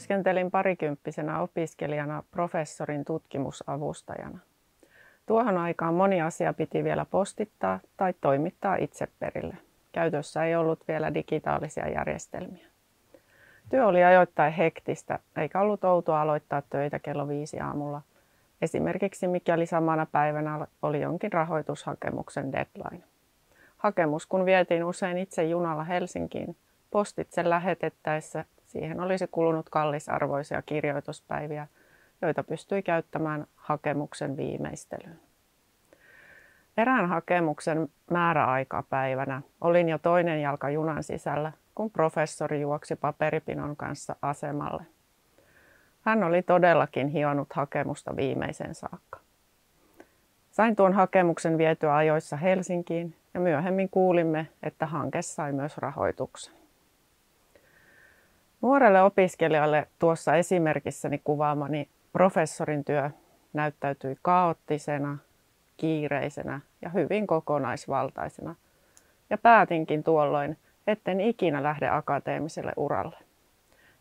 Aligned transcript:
Työskentelin 0.00 0.50
parikymppisenä 0.50 1.40
opiskelijana 1.40 2.22
professorin 2.30 3.04
tutkimusavustajana. 3.04 4.38
Tuohon 5.26 5.58
aikaan 5.58 5.94
moni 5.94 6.22
asia 6.22 6.52
piti 6.52 6.84
vielä 6.84 7.04
postittaa 7.04 7.80
tai 7.96 8.14
toimittaa 8.20 8.76
itse 8.76 9.08
perille. 9.18 9.56
Käytössä 9.92 10.44
ei 10.44 10.56
ollut 10.56 10.88
vielä 10.88 11.14
digitaalisia 11.14 11.88
järjestelmiä. 11.88 12.66
Työ 13.70 13.86
oli 13.86 14.04
ajoittain 14.04 14.52
hektistä, 14.52 15.18
eikä 15.36 15.60
ollut 15.60 15.84
outoa 15.84 16.20
aloittaa 16.20 16.62
töitä 16.70 16.98
kello 16.98 17.28
viisi 17.28 17.60
aamulla. 17.60 18.02
Esimerkiksi 18.62 19.28
mikäli 19.28 19.66
samana 19.66 20.06
päivänä 20.06 20.66
oli 20.82 21.00
jonkin 21.00 21.32
rahoitushakemuksen 21.32 22.52
deadline. 22.52 23.04
Hakemus 23.76 24.26
kun 24.26 24.44
vietiin 24.44 24.84
usein 24.84 25.18
itse 25.18 25.44
junalla 25.44 25.84
Helsinkiin, 25.84 26.56
postitse 26.90 27.50
lähetettäessä 27.50 28.44
siihen 28.70 29.00
olisi 29.00 29.26
kulunut 29.26 29.68
kallisarvoisia 29.68 30.62
kirjoituspäiviä, 30.62 31.66
joita 32.22 32.42
pystyi 32.42 32.82
käyttämään 32.82 33.46
hakemuksen 33.56 34.36
viimeistelyyn. 34.36 35.20
Erään 36.76 37.08
hakemuksen 37.08 37.88
määräaikapäivänä 38.10 39.42
olin 39.60 39.88
jo 39.88 39.98
toinen 39.98 40.42
jalka 40.42 40.70
junan 40.70 41.02
sisällä, 41.02 41.52
kun 41.74 41.90
professori 41.90 42.60
juoksi 42.60 42.96
paperipinon 42.96 43.76
kanssa 43.76 44.16
asemalle. 44.22 44.82
Hän 46.02 46.24
oli 46.24 46.42
todellakin 46.42 47.08
hionut 47.08 47.52
hakemusta 47.52 48.16
viimeisen 48.16 48.74
saakka. 48.74 49.20
Sain 50.50 50.76
tuon 50.76 50.92
hakemuksen 50.92 51.58
vietyä 51.58 51.96
ajoissa 51.96 52.36
Helsinkiin 52.36 53.16
ja 53.34 53.40
myöhemmin 53.40 53.88
kuulimme, 53.90 54.46
että 54.62 54.86
hanke 54.86 55.22
sai 55.22 55.52
myös 55.52 55.78
rahoituksen. 55.78 56.59
Nuorelle 58.62 59.02
opiskelijalle 59.02 59.86
tuossa 59.98 60.34
esimerkissäni 60.34 61.20
kuvaamani 61.24 61.88
professorin 62.12 62.84
työ 62.84 63.10
näyttäytyi 63.52 64.16
kaoottisena, 64.22 65.18
kiireisenä 65.76 66.60
ja 66.82 66.88
hyvin 66.88 67.26
kokonaisvaltaisena. 67.26 68.54
Ja 69.30 69.38
päätinkin 69.38 70.04
tuolloin, 70.04 70.56
etten 70.86 71.20
ikinä 71.20 71.62
lähde 71.62 71.88
akateemiselle 71.88 72.72
uralle. 72.76 73.16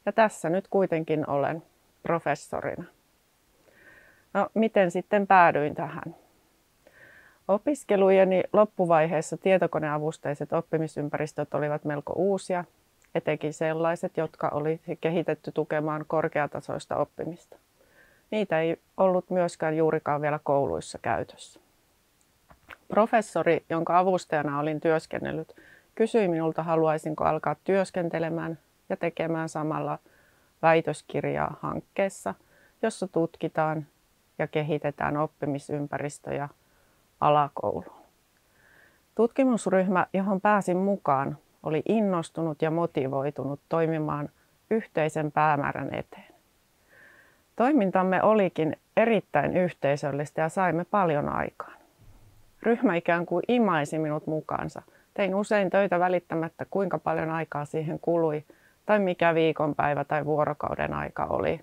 Ja 0.05 0.11
tässä 0.11 0.49
nyt 0.49 0.67
kuitenkin 0.67 1.29
olen 1.29 1.63
professorina. 2.03 2.83
No, 4.33 4.49
miten 4.53 4.91
sitten 4.91 5.27
päädyin 5.27 5.75
tähän? 5.75 6.15
Opiskelujeni 7.47 8.43
loppuvaiheessa 8.53 9.37
tietokoneavusteiset 9.37 10.53
oppimisympäristöt 10.53 11.53
olivat 11.53 11.85
melko 11.85 12.13
uusia 12.15 12.63
etenkin 13.15 13.53
sellaiset, 13.53 14.17
jotka 14.17 14.49
oli 14.49 14.81
kehitetty 15.01 15.51
tukemaan 15.51 16.05
korkeatasoista 16.07 16.95
oppimista. 16.95 17.57
Niitä 18.31 18.59
ei 18.59 18.77
ollut 18.97 19.29
myöskään 19.29 19.77
juurikaan 19.77 20.21
vielä 20.21 20.39
kouluissa 20.43 20.99
käytössä. 21.01 21.59
Professori, 22.87 23.63
jonka 23.69 23.99
avustajana 23.99 24.59
olin 24.59 24.81
työskennellyt, 24.81 25.55
kysyi 25.95 26.27
minulta, 26.27 26.63
haluaisinko 26.63 27.23
alkaa 27.23 27.55
työskentelemään 27.63 28.59
ja 28.89 28.97
tekemään 28.97 29.49
samalla 29.49 29.99
väitöskirjaa 30.61 31.57
hankkeessa, 31.61 32.33
jossa 32.81 33.07
tutkitaan 33.07 33.85
ja 34.39 34.47
kehitetään 34.47 35.17
oppimisympäristöjä 35.17 36.49
alakouluun. 37.19 37.99
Tutkimusryhmä, 39.15 40.07
johon 40.13 40.41
pääsin 40.41 40.77
mukaan, 40.77 41.37
oli 41.63 41.81
innostunut 41.89 42.61
ja 42.61 42.71
motivoitunut 42.71 43.59
toimimaan 43.69 44.29
yhteisen 44.71 45.31
päämäärän 45.31 45.93
eteen. 45.93 46.33
Toimintamme 47.55 48.23
olikin 48.23 48.77
erittäin 48.97 49.57
yhteisöllistä 49.57 50.41
ja 50.41 50.49
saimme 50.49 50.85
paljon 50.85 51.29
aikaan. 51.29 51.77
Ryhmä 52.63 52.95
ikään 52.95 53.25
kuin 53.25 53.43
imaisi 53.47 53.99
minut 53.99 54.27
mukaansa. 54.27 54.81
Tein 55.13 55.35
usein 55.35 55.69
töitä 55.69 55.99
välittämättä, 55.99 56.65
kuinka 56.69 56.97
paljon 56.97 57.29
aikaa 57.29 57.65
siihen 57.65 57.99
kului 57.99 58.43
tai 58.85 58.99
mikä 58.99 59.35
viikonpäivä 59.35 60.03
tai 60.03 60.25
vuorokauden 60.25 60.93
aika 60.93 61.25
oli. 61.25 61.61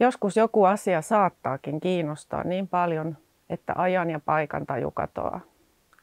Joskus 0.00 0.36
joku 0.36 0.64
asia 0.64 1.02
saattaakin 1.02 1.80
kiinnostaa 1.80 2.44
niin 2.44 2.68
paljon, 2.68 3.16
että 3.50 3.72
ajan 3.76 4.10
ja 4.10 4.20
paikan 4.24 4.66
taju 4.66 4.90
katoaa. 4.90 5.40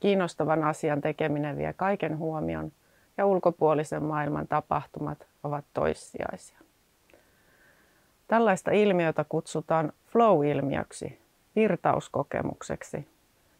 Kiinnostavan 0.01 0.63
asian 0.63 1.01
tekeminen 1.01 1.57
vie 1.57 1.73
kaiken 1.73 2.17
huomion 2.17 2.71
ja 3.17 3.25
ulkopuolisen 3.25 4.03
maailman 4.03 4.47
tapahtumat 4.47 5.27
ovat 5.43 5.65
toissijaisia. 5.73 6.59
Tällaista 8.27 8.71
ilmiötä 8.71 9.25
kutsutaan 9.29 9.93
flow-ilmiöksi, 10.07 11.19
virtauskokemukseksi, 11.55 13.07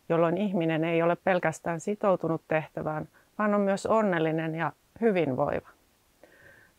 jolloin 0.09 0.38
ihminen 0.38 0.84
ei 0.84 1.01
ole 1.01 1.16
pelkästään 1.16 1.80
sitoutunut 1.80 2.41
tehtävään, 2.47 3.07
vaan 3.38 3.53
on 3.53 3.62
myös 3.62 3.85
onnellinen 3.85 4.56
ja 4.56 4.72
hyvinvoiva. 5.01 5.69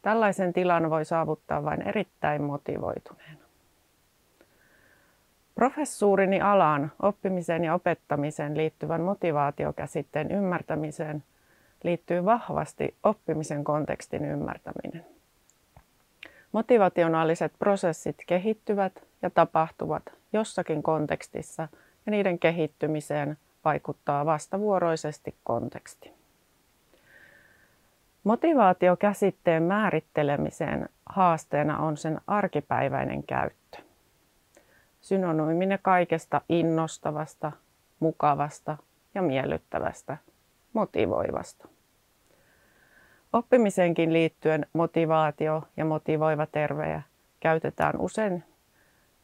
Tällaisen 0.02 0.52
tilan 0.52 0.90
voi 0.90 1.04
saavuttaa 1.04 1.64
vain 1.64 1.82
erittäin 1.82 2.42
motivoituneena. 2.42 3.41
Professuurini 5.62 6.40
alaan 6.40 6.92
oppimiseen 7.02 7.64
ja 7.64 7.74
opettamiseen 7.74 8.56
liittyvän 8.56 9.00
motivaatiokäsitteen 9.00 10.30
ymmärtämiseen 10.30 11.24
liittyy 11.82 12.24
vahvasti 12.24 12.94
oppimisen 13.02 13.64
kontekstin 13.64 14.24
ymmärtäminen. 14.24 15.06
Motivationaaliset 16.52 17.52
prosessit 17.58 18.16
kehittyvät 18.26 19.02
ja 19.22 19.30
tapahtuvat 19.30 20.02
jossakin 20.32 20.82
kontekstissa 20.82 21.68
ja 22.06 22.10
niiden 22.10 22.38
kehittymiseen 22.38 23.36
vaikuttaa 23.64 24.26
vastavuoroisesti 24.26 25.34
konteksti. 25.44 26.12
Motivaatiokäsitteen 28.24 29.62
määrittelemiseen 29.62 30.88
haasteena 31.06 31.78
on 31.78 31.96
sen 31.96 32.20
arkipäiväinen 32.26 33.22
käyttö 33.22 33.78
synonyyminen 35.02 35.78
kaikesta 35.82 36.40
innostavasta, 36.48 37.52
mukavasta 38.00 38.76
ja 39.14 39.22
miellyttävästä, 39.22 40.16
motivoivasta. 40.72 41.68
Oppimisenkin 43.32 44.12
liittyen 44.12 44.66
motivaatio 44.72 45.62
ja 45.76 45.84
motivoiva 45.84 46.46
tervejä 46.46 47.02
käytetään 47.40 48.00
usein. 48.00 48.44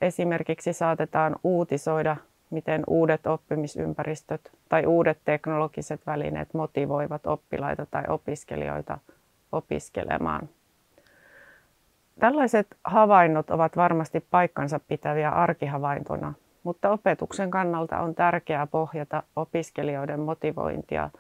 Esimerkiksi 0.01 0.73
saatetaan 0.73 1.37
uutisoida, 1.45 2.17
miten 2.51 2.83
uudet 2.87 3.27
oppimisympäristöt 3.27 4.53
tai 4.69 4.87
uudet 4.87 5.19
teknologiset 5.25 6.07
välineet 6.07 6.55
motivoivat 6.55 7.27
oppilaita 7.27 7.87
tai 7.87 8.05
opiskelijoita 8.09 8.99
opiskelemaan 9.53 10.49
Tällaiset 12.21 12.67
havainnot 12.85 13.51
ovat 13.51 13.77
varmasti 13.77 14.27
paikkansa 14.31 14.81
pitäviä 14.81 15.31
arkihavaintona, 15.31 16.35
mutta 16.63 16.91
opetuksen 16.91 17.51
kannalta 17.51 18.01
on 18.01 18.15
tärkeää 18.15 18.67
pohjata 18.67 19.23
opiskelijoiden 19.37 20.21
motivointia 20.21 21.11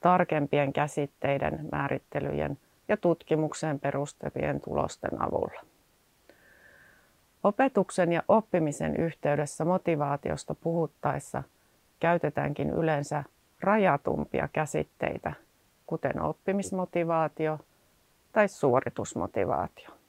tarkempien 0.00 0.72
käsitteiden, 0.72 1.68
määrittelyjen 1.72 2.58
ja 2.88 2.96
tutkimukseen 2.96 3.80
perustuvien 3.80 4.60
tulosten 4.60 5.22
avulla. 5.22 5.60
Opetuksen 7.44 8.12
ja 8.12 8.22
oppimisen 8.28 8.96
yhteydessä 8.96 9.64
motivaatiosta 9.64 10.54
puhuttaessa 10.54 11.42
käytetäänkin 12.00 12.70
yleensä 12.70 13.24
rajatumpia 13.60 14.48
käsitteitä, 14.52 15.32
kuten 15.86 16.22
oppimismotivaatio 16.22 17.58
tai 18.32 18.48
suoritusmotivaatio. 18.48 19.99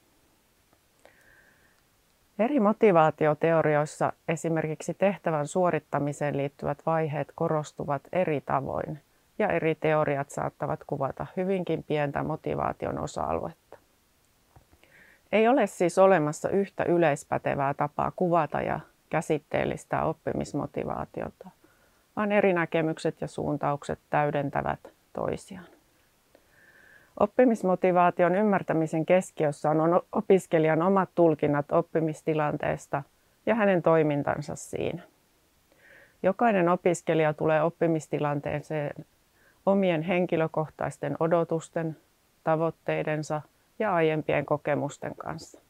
Eri 2.42 2.60
motivaatioteorioissa 2.60 4.12
esimerkiksi 4.28 4.94
tehtävän 4.94 5.46
suorittamiseen 5.46 6.36
liittyvät 6.36 6.78
vaiheet 6.86 7.32
korostuvat 7.34 8.02
eri 8.12 8.40
tavoin 8.40 9.00
ja 9.38 9.48
eri 9.48 9.74
teoriat 9.74 10.30
saattavat 10.30 10.80
kuvata 10.86 11.26
hyvinkin 11.36 11.82
pientä 11.82 12.22
motivaation 12.22 12.98
osa-aluetta. 12.98 13.78
Ei 15.32 15.48
ole 15.48 15.66
siis 15.66 15.98
olemassa 15.98 16.48
yhtä 16.48 16.84
yleispätevää 16.84 17.74
tapaa 17.74 18.12
kuvata 18.16 18.60
ja 18.60 18.80
käsitteellistää 19.10 20.04
oppimismotivaatiota, 20.04 21.50
vaan 22.16 22.32
eri 22.32 22.52
näkemykset 22.52 23.20
ja 23.20 23.28
suuntaukset 23.28 23.98
täydentävät 24.10 24.80
toisiaan. 25.12 25.71
Oppimismotivaation 27.20 28.34
ymmärtämisen 28.34 29.06
keskiössä 29.06 29.70
on 29.70 30.02
opiskelijan 30.12 30.82
omat 30.82 31.10
tulkinnat 31.14 31.72
oppimistilanteesta 31.72 33.02
ja 33.46 33.54
hänen 33.54 33.82
toimintansa 33.82 34.56
siinä. 34.56 35.02
Jokainen 36.22 36.68
opiskelija 36.68 37.34
tulee 37.34 37.62
oppimistilanteeseen 37.62 39.04
omien 39.66 40.02
henkilökohtaisten 40.02 41.16
odotusten, 41.20 41.96
tavoitteidensa 42.44 43.42
ja 43.78 43.94
aiempien 43.94 44.46
kokemusten 44.46 45.14
kanssa. 45.16 45.60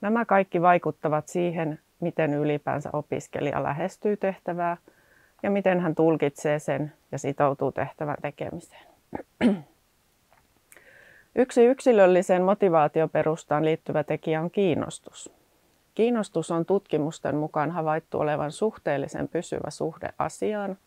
Nämä 0.00 0.24
kaikki 0.24 0.62
vaikuttavat 0.62 1.28
siihen, 1.28 1.78
miten 2.00 2.34
ylipäänsä 2.34 2.90
opiskelija 2.92 3.62
lähestyy 3.62 4.16
tehtävää 4.16 4.76
ja 5.42 5.50
miten 5.50 5.80
hän 5.80 5.94
tulkitsee 5.94 6.58
sen 6.58 6.92
ja 7.12 7.18
sitoutuu 7.18 7.72
tehtävän 7.72 8.16
tekemiseen. 8.22 8.86
Yksi 11.36 11.64
yksilölliseen 11.64 12.42
motivaatioperustaan 12.42 13.64
liittyvä 13.64 14.04
tekijä 14.04 14.40
on 14.40 14.50
kiinnostus. 14.50 15.32
Kiinnostus 15.94 16.50
on 16.50 16.66
tutkimusten 16.66 17.36
mukaan 17.36 17.70
havaittu 17.70 18.20
olevan 18.20 18.52
suhteellisen 18.52 19.28
pysyvä 19.28 19.70
suhde 19.70 20.08
asiaan 20.18 20.78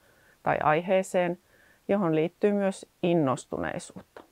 tai 0.44 0.58
aiheeseen, 0.64 1.38
johon 1.88 2.16
liittyy 2.16 2.54
myös 2.54 2.86
innostuneisuutta. 3.04 4.24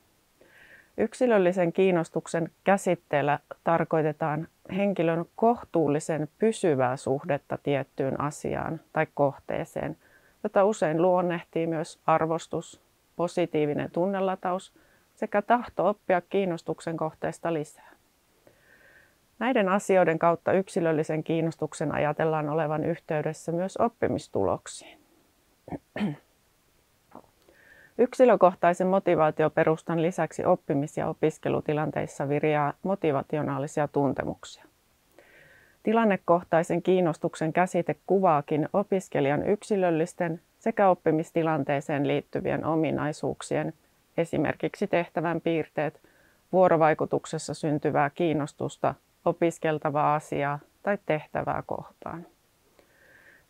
Yksilöllisen 0.98 1.72
kiinnostuksen 1.72 2.50
käsitteellä 2.64 3.38
tarkoitetaan 3.64 4.48
henkilön 4.76 5.24
kohtuullisen 5.36 6.28
pysyvää 6.38 6.96
suhdetta 6.96 7.58
tiettyyn 7.62 8.20
asiaan 8.20 8.80
tai 8.92 9.06
kohteeseen, 9.14 9.96
jota 10.42 10.64
usein 10.64 11.02
luonnehtii 11.02 11.66
myös 11.66 11.98
arvostus, 12.06 12.80
positiivinen 13.16 13.90
tunnelataus 13.90 14.72
sekä 15.22 15.42
tahto 15.42 15.88
oppia 15.88 16.20
kiinnostuksen 16.20 16.96
kohteesta 16.96 17.52
lisää. 17.52 17.90
Näiden 19.38 19.68
asioiden 19.68 20.18
kautta 20.18 20.52
yksilöllisen 20.52 21.24
kiinnostuksen 21.24 21.94
ajatellaan 21.94 22.48
olevan 22.48 22.84
yhteydessä 22.84 23.52
myös 23.52 23.76
oppimistuloksiin. 23.76 24.98
Yksilökohtaisen 27.98 28.86
motivaatioperustan 28.86 30.02
lisäksi 30.02 30.42
oppimis- 30.44 30.96
ja 30.96 31.08
opiskelutilanteissa 31.08 32.28
viriää 32.28 32.74
motivationaalisia 32.82 33.88
tuntemuksia. 33.88 34.64
Tilannekohtaisen 35.82 36.82
kiinnostuksen 36.82 37.52
käsite 37.52 37.96
kuvaakin 38.06 38.68
opiskelijan 38.72 39.48
yksilöllisten 39.48 40.40
sekä 40.58 40.88
oppimistilanteeseen 40.88 42.08
liittyvien 42.08 42.64
ominaisuuksien, 42.64 43.72
esimerkiksi 44.16 44.86
tehtävän 44.86 45.40
piirteet, 45.40 46.00
vuorovaikutuksessa 46.52 47.54
syntyvää 47.54 48.10
kiinnostusta 48.10 48.94
opiskeltavaa 49.24 50.14
asiaa 50.14 50.58
tai 50.82 50.98
tehtävää 51.06 51.62
kohtaan. 51.66 52.26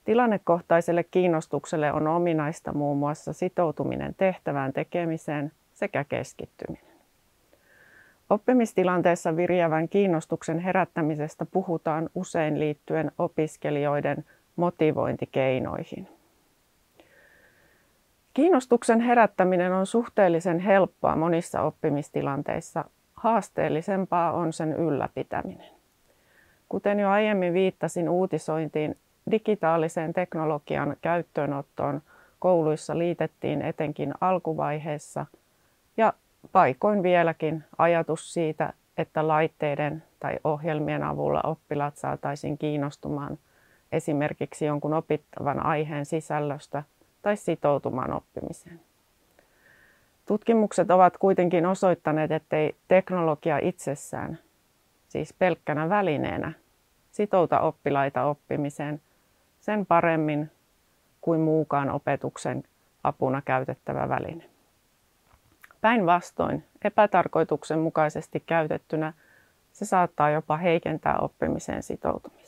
Tilannekohtaiselle 0.04 1.04
kiinnostukselle 1.04 1.92
on 1.92 2.06
ominaista 2.06 2.72
muun 2.72 2.98
muassa 2.98 3.32
sitoutuminen 3.32 4.14
tehtävään 4.14 4.72
tekemiseen 4.72 5.52
sekä 5.74 6.04
keskittyminen. 6.04 6.92
Oppimistilanteessa 8.30 9.36
virjävän 9.36 9.88
kiinnostuksen 9.88 10.58
herättämisestä 10.58 11.46
puhutaan 11.46 12.10
usein 12.14 12.60
liittyen 12.60 13.12
opiskelijoiden 13.18 14.24
motivointikeinoihin. 14.56 16.08
Kiinnostuksen 18.34 19.00
herättäminen 19.00 19.72
on 19.72 19.86
suhteellisen 19.86 20.58
helppoa 20.58 21.16
monissa 21.16 21.62
oppimistilanteissa. 21.62 22.84
Haasteellisempaa 23.14 24.32
on 24.32 24.52
sen 24.52 24.72
ylläpitäminen. 24.72 25.70
Kuten 26.68 27.00
jo 27.00 27.10
aiemmin 27.10 27.54
viittasin 27.54 28.08
uutisointiin, 28.08 28.96
digitaaliseen 29.30 30.12
teknologian 30.12 30.96
käyttöönottoon 31.00 32.02
kouluissa 32.38 32.98
liitettiin 32.98 33.62
etenkin 33.62 34.14
alkuvaiheessa 34.20 35.26
ja 35.96 36.12
paikoin 36.52 37.02
vieläkin 37.02 37.64
ajatus 37.78 38.34
siitä, 38.34 38.72
että 38.98 39.28
laitteiden 39.28 40.02
tai 40.20 40.38
ohjelmien 40.44 41.02
avulla 41.02 41.40
oppilaat 41.44 41.96
saataisiin 41.96 42.58
kiinnostumaan 42.58 43.38
esimerkiksi 43.92 44.64
jonkun 44.64 44.94
opittavan 44.94 45.66
aiheen 45.66 46.06
sisällöstä 46.06 46.82
tai 47.22 47.36
sitoutumaan 47.36 48.12
oppimiseen. 48.12 48.80
Tutkimukset 50.26 50.90
ovat 50.90 51.16
kuitenkin 51.16 51.66
osoittaneet, 51.66 52.32
ettei 52.32 52.76
teknologia 52.88 53.58
itsessään, 53.58 54.38
siis 55.08 55.32
pelkkänä 55.32 55.88
välineenä, 55.88 56.52
sitouta 57.10 57.60
oppilaita 57.60 58.24
oppimiseen– 58.24 59.00
sen 59.62 59.86
paremmin 59.86 60.50
kuin 61.20 61.40
muukaan 61.40 61.90
opetuksen 61.90 62.62
apuna 63.04 63.42
käytettävä 63.42 64.08
väline. 64.08 64.44
Päinvastoin 65.80 66.64
epätarkoituksenmukaisesti 66.84 68.42
käytettynä 68.46 69.12
se 69.72 69.84
saattaa 69.84 70.30
jopa 70.30 70.56
heikentää 70.56 71.18
oppimiseen 71.18 71.82
sitoutumista. 71.82 72.41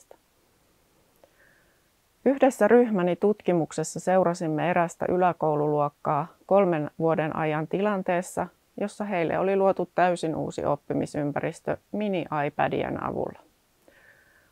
Yhdessä 2.26 2.68
ryhmäni 2.68 3.16
tutkimuksessa 3.16 4.00
seurasimme 4.00 4.70
erästä 4.70 5.06
yläkoululuokkaa 5.08 6.26
kolmen 6.46 6.90
vuoden 6.98 7.36
ajan 7.36 7.66
tilanteessa, 7.66 8.46
jossa 8.80 9.04
heille 9.04 9.38
oli 9.38 9.56
luotu 9.56 9.90
täysin 9.94 10.36
uusi 10.36 10.64
oppimisympäristö 10.64 11.76
mini-iPadien 11.92 13.04
avulla. 13.04 13.38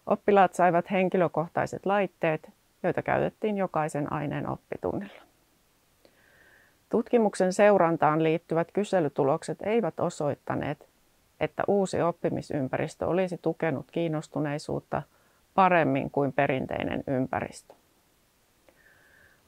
Oppilaat 0.06 0.54
saivat 0.54 0.90
henkilökohtaiset 0.90 1.86
laitteet, 1.86 2.50
joita 2.82 3.02
käytettiin 3.02 3.56
jokaisen 3.56 4.12
aineen 4.12 4.48
oppitunnilla. 4.48 5.22
Tutkimuksen 6.88 7.52
seurantaan 7.52 8.22
liittyvät 8.22 8.72
kyselytulokset 8.72 9.58
eivät 9.62 10.00
osoittaneet, 10.00 10.88
että 11.40 11.62
uusi 11.68 12.02
oppimisympäristö 12.02 13.06
olisi 13.06 13.38
tukenut 13.42 13.86
kiinnostuneisuutta 13.90 15.02
paremmin 15.54 16.10
kuin 16.10 16.32
perinteinen 16.32 17.04
ympäristö. 17.06 17.74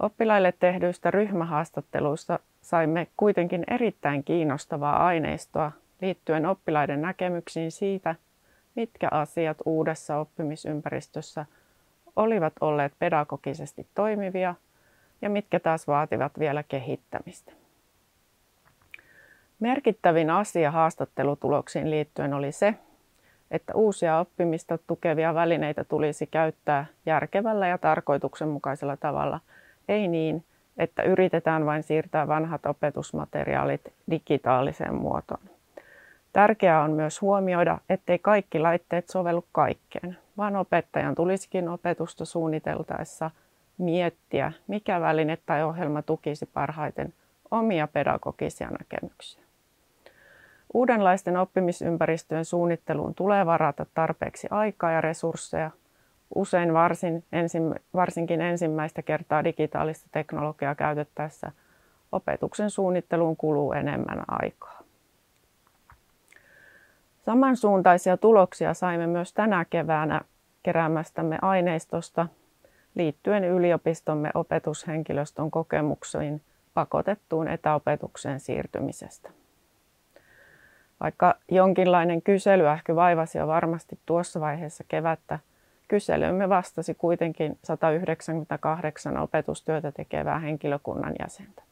Oppilaille 0.00 0.54
tehdyistä 0.60 1.10
ryhmähaastatteluista 1.10 2.38
saimme 2.62 3.06
kuitenkin 3.16 3.64
erittäin 3.70 4.24
kiinnostavaa 4.24 5.06
aineistoa 5.06 5.72
liittyen 6.00 6.46
oppilaiden 6.46 7.02
näkemyksiin 7.02 7.72
siitä, 7.72 8.14
mitkä 8.74 9.08
asiat 9.10 9.56
uudessa 9.64 10.16
oppimisympäristössä 10.16 11.46
olivat 12.16 12.52
olleet 12.60 12.92
pedagogisesti 12.98 13.86
toimivia 13.94 14.54
ja 15.22 15.30
mitkä 15.30 15.60
taas 15.60 15.86
vaativat 15.86 16.38
vielä 16.38 16.62
kehittämistä. 16.62 17.52
Merkittävin 19.60 20.30
asia 20.30 20.70
haastattelutuloksiin 20.70 21.90
liittyen 21.90 22.34
oli 22.34 22.52
se, 22.52 22.74
että 23.50 23.72
uusia 23.74 24.18
oppimista 24.18 24.78
tukevia 24.86 25.34
välineitä 25.34 25.84
tulisi 25.84 26.26
käyttää 26.26 26.86
järkevällä 27.06 27.66
ja 27.68 27.78
tarkoituksenmukaisella 27.78 28.96
tavalla, 28.96 29.40
ei 29.88 30.08
niin, 30.08 30.44
että 30.76 31.02
yritetään 31.02 31.66
vain 31.66 31.82
siirtää 31.82 32.28
vanhat 32.28 32.66
opetusmateriaalit 32.66 33.92
digitaaliseen 34.10 34.94
muotoon. 34.94 35.40
Tärkeää 36.32 36.82
on 36.82 36.90
myös 36.90 37.20
huomioida, 37.20 37.78
ettei 37.90 38.18
kaikki 38.18 38.58
laitteet 38.58 39.08
sovellu 39.08 39.44
kaikkeen, 39.52 40.18
vaan 40.36 40.56
opettajan 40.56 41.14
tulisikin 41.14 41.68
opetusta 41.68 42.24
suunniteltaessa 42.24 43.30
miettiä, 43.78 44.52
mikä 44.66 45.00
väline 45.00 45.38
tai 45.46 45.62
ohjelma 45.62 46.02
tukisi 46.02 46.46
parhaiten 46.46 47.14
omia 47.50 47.88
pedagogisia 47.88 48.68
näkemyksiä. 48.70 49.43
Uudenlaisten 50.74 51.36
oppimisympäristöjen 51.36 52.44
suunnitteluun 52.44 53.14
tulee 53.14 53.46
varata 53.46 53.86
tarpeeksi 53.94 54.48
aikaa 54.50 54.90
ja 54.90 55.00
resursseja. 55.00 55.70
Usein 56.34 56.74
varsin, 56.74 57.24
ensin, 57.32 57.74
varsinkin 57.94 58.40
ensimmäistä 58.40 59.02
kertaa 59.02 59.44
digitaalista 59.44 60.08
teknologiaa 60.12 60.74
käytettäessä 60.74 61.52
opetuksen 62.12 62.70
suunnitteluun 62.70 63.36
kuluu 63.36 63.72
enemmän 63.72 64.24
aikaa. 64.28 64.82
Samansuuntaisia 67.20 68.16
tuloksia 68.16 68.74
saimme 68.74 69.06
myös 69.06 69.32
tänä 69.32 69.64
keväänä 69.64 70.20
keräämästämme 70.62 71.38
aineistosta 71.42 72.26
liittyen 72.94 73.44
yliopistomme 73.44 74.30
opetushenkilöstön 74.34 75.50
kokemuksiin 75.50 76.42
pakotettuun 76.74 77.48
etäopetukseen 77.48 78.40
siirtymisestä. 78.40 79.30
Vaikka 81.00 81.34
jonkinlainen 81.50 82.22
kyselyähky 82.22 82.96
vaivasi 82.96 83.38
jo 83.38 83.46
varmasti 83.46 83.98
tuossa 84.06 84.40
vaiheessa 84.40 84.84
kevättä, 84.88 85.38
kyselymme 85.88 86.48
vastasi 86.48 86.94
kuitenkin 86.94 87.58
198 87.64 89.16
opetustyötä 89.16 89.92
tekevää 89.92 90.38
henkilökunnan 90.38 91.14
jäsentä. 91.18 91.62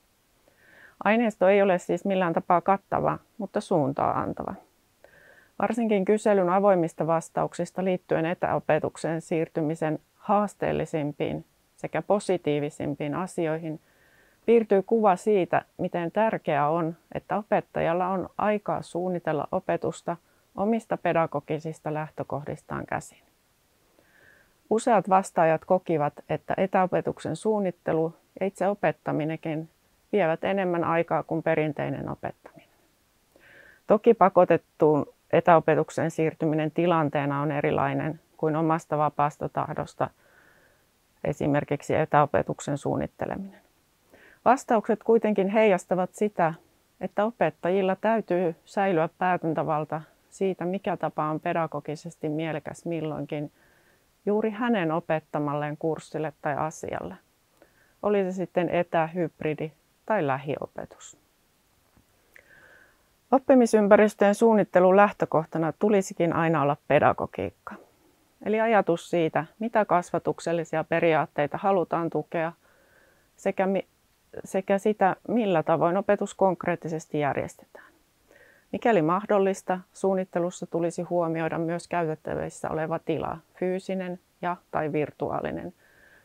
Aineisto 1.05 1.49
ei 1.49 1.63
ole 1.63 1.79
siis 1.79 2.05
millään 2.05 2.33
tapaa 2.33 2.61
kattava, 2.61 3.19
mutta 3.39 3.61
suuntaa 3.61 4.21
antava. 4.21 4.55
Varsinkin 5.59 6.05
kyselyn 6.05 6.49
avoimista 6.49 7.07
vastauksista 7.07 7.85
liittyen 7.85 8.27
etäopetukseen 8.27 9.21
siirtymisen 9.21 9.99
haasteellisimpiin 10.15 11.45
sekä 11.77 12.03
positiivisimpiin 12.03 13.15
asioihin 13.15 13.81
piirtyy 14.47 14.83
kuva 14.83 15.17
siitä, 15.17 15.63
miten 15.79 16.13
tärkeää 16.13 16.71
on, 16.71 16.97
että 17.15 17.37
opettajalla 17.37 18.09
on 18.09 18.29
aikaa 18.39 18.83
suunnitella 18.83 19.49
opetusta 19.53 20.17
omista 20.55 20.97
pedagogisista 20.97 21.95
lähtökohdistaan 21.95 22.87
käsin. 22.87 23.23
Useat 24.71 25.09
vastaajat 25.09 25.65
kokivat, 25.65 26.13
että 26.29 26.55
etäopetuksen 26.57 27.37
suunnittelu 27.37 28.15
ja 28.41 28.47
itse 28.47 28.69
opettaminenkin 28.69 29.69
vievät 30.13 30.45
enemmän 30.45 30.85
aikaa 30.85 31.23
kuin 31.23 31.43
perinteinen 31.43 32.09
opettaminen. 32.09 32.69
Toki 33.87 34.15
pakotettuun 34.15 35.07
etäopetuksen 35.33 36.11
siirtyminen 36.11 36.71
tilanteena 36.71 37.41
on 37.41 37.53
erilainen 37.53 38.21
kuin 38.37 38.57
omasta 38.57 38.99
vapaasta 38.99 39.49
tahdosta 39.49 40.11
esimerkiksi 41.25 41.95
etäopetuksen 41.95 42.79
suunnitteleminen. 42.79 43.61
Vastaukset 44.45 45.03
kuitenkin 45.03 45.49
heijastavat 45.49 46.15
sitä, 46.15 46.55
että 47.01 47.25
opettajilla 47.25 47.97
täytyy 47.97 48.55
säilyä 48.65 49.09
päätäntävalta 49.19 50.01
siitä, 50.31 50.65
mikä 50.65 50.97
tapa 50.97 51.31
on 51.31 51.41
pedagogisesti 51.41 52.29
mielekäs 52.29 52.85
milloinkin 52.85 53.53
juuri 54.27 54.51
hänen 54.51 54.93
opettamalleen 54.93 55.77
kurssille 55.77 56.33
tai 56.43 56.55
asialle. 56.57 57.15
Oli 58.03 58.25
se 58.25 58.33
sitten 58.33 58.69
etä, 58.69 59.07
hybridi 59.07 59.73
tai 60.07 60.27
lähiopetus. 60.27 61.19
Oppimisympäristöjen 63.31 64.35
suunnittelun 64.35 64.97
lähtökohtana 64.97 65.73
tulisikin 65.79 66.33
aina 66.33 66.63
olla 66.63 66.77
pedagogiikka. 66.89 67.75
Eli 68.45 68.61
ajatus 68.61 69.11
siitä, 69.11 69.45
mitä 69.59 69.85
kasvatuksellisia 69.85 70.85
periaatteita 70.85 71.59
halutaan 71.59 72.11
tukea 72.11 72.53
sekä, 73.37 73.67
sekä 74.45 74.79
sitä, 74.79 75.17
millä 75.29 75.63
tavoin 75.63 75.97
opetus 75.97 76.35
konkreettisesti 76.35 77.19
järjestetään. 77.19 77.93
Mikäli 78.73 79.03
mahdollista, 79.03 79.81
suunnittelussa 79.93 80.67
tulisi 80.67 81.03
huomioida 81.03 81.59
myös 81.59 81.89
käytettävissä 81.89 82.71
oleva 82.71 82.99
tila, 82.99 83.39
fyysinen 83.59 84.19
ja 84.43 84.57
tai 84.71 84.93
virtuaalinen, 84.93 85.75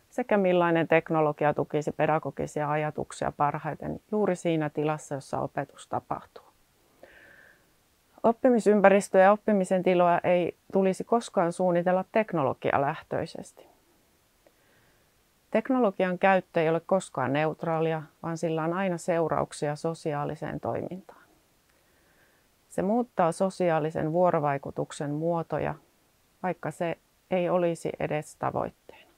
sekä 0.09 0.37
millainen 0.37 0.87
teknologia 0.87 1.53
tukisi 1.53 1.91
pedagogisia 1.91 2.71
ajatuksia 2.71 3.31
parhaiten 3.37 3.99
juuri 4.11 4.35
siinä 4.35 4.69
tilassa, 4.69 5.15
jossa 5.15 5.39
opetus 5.39 5.87
tapahtuu. 5.87 6.43
Oppimisympäristöä 8.23 9.21
ja 9.21 9.31
oppimisen 9.31 9.83
tiloa 9.83 10.19
ei 10.23 10.55
tulisi 10.73 11.03
koskaan 11.03 11.53
suunnitella 11.53 12.05
teknologialähtöisesti. 12.11 13.76
Teknologian 15.51 16.19
käyttö 16.19 16.61
ei 16.61 16.69
ole 16.69 16.79
koskaan 16.79 17.33
neutraalia, 17.33 18.03
vaan 18.23 18.37
sillä 18.37 18.63
on 18.63 18.73
aina 18.73 18.97
seurauksia 18.97 19.75
sosiaaliseen 19.75 20.59
toimintaan. 20.59 21.27
Se 22.69 22.81
muuttaa 22.81 23.31
sosiaalisen 23.31 24.11
vuorovaikutuksen 24.11 25.11
muotoja, 25.11 25.75
vaikka 26.43 26.71
se 26.71 26.97
ei 27.31 27.49
olisi 27.49 27.89
edes 27.99 28.35
tavoitteena. 28.35 29.11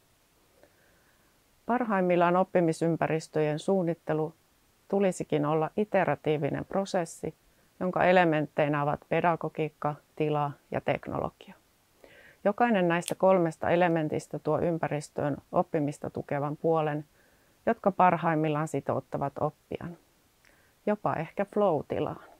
Parhaimmillaan 1.65 2.35
oppimisympäristöjen 2.35 3.59
suunnittelu 3.59 4.33
tulisikin 4.87 5.45
olla 5.45 5.69
iteratiivinen 5.77 6.65
prosessi, 6.65 7.35
jonka 7.79 8.03
elementteinä 8.03 8.83
ovat 8.83 8.99
pedagogiikka, 9.09 9.95
tila 10.15 10.51
ja 10.71 10.81
teknologia. 10.81 11.58
Jokainen 12.43 12.87
näistä 12.87 13.15
kolmesta 13.15 13.69
elementistä 13.69 14.39
tuo 14.39 14.59
ympäristöön 14.59 15.37
oppimista 15.51 16.09
tukevan 16.09 16.57
puolen, 16.57 17.05
jotka 17.65 17.91
parhaimmillaan 17.91 18.67
sitouttavat 18.67 19.33
oppijan, 19.39 19.97
jopa 20.85 21.13
ehkä 21.13 21.45
flow-tilaan. 21.45 22.38